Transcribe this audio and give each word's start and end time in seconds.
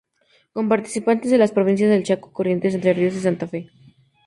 Con 0.53 0.67
participantes 0.67 1.29
de 1.29 1.37
las 1.37 1.51
provincias 1.51 1.91
del 1.91 2.01
Chaco, 2.03 2.33
Corrientes, 2.33 2.73
Entre 2.73 2.93
Ríos 2.95 3.13
y 3.13 3.19
Santa 3.19 3.47
Fe. 3.47 3.69